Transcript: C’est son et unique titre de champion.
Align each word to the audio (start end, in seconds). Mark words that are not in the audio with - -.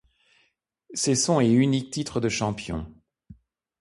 C’est 0.95 1.13
son 1.13 1.39
et 1.41 1.51
unique 1.51 1.91
titre 1.91 2.19
de 2.19 2.27
champion. 2.27 2.91